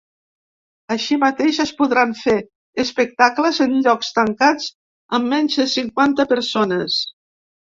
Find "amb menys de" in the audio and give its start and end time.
5.19-5.69